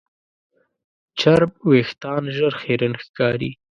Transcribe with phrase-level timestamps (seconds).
[1.19, 3.51] چرب وېښتيان ژر خیرن ښکاري.